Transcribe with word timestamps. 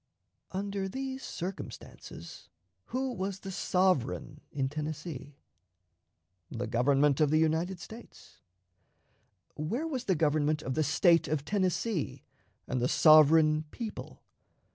Under 0.49 0.89
these 0.89 1.21
circumstances, 1.23 2.49
who 2.85 3.13
was 3.13 3.41
the 3.41 3.51
sovereign 3.51 4.41
in 4.51 4.67
Tennessee? 4.67 5.37
The 6.49 6.65
Government 6.65 7.21
of 7.21 7.29
the 7.29 7.37
United 7.37 7.79
States. 7.79 8.39
Where 9.53 9.85
was 9.87 10.05
the 10.05 10.15
government 10.15 10.63
of 10.63 10.73
the 10.73 10.83
State 10.83 11.27
of 11.27 11.45
Tennessee 11.45 12.23
and 12.67 12.81
the 12.81 12.87
sovereign 12.87 13.65
people? 13.69 14.23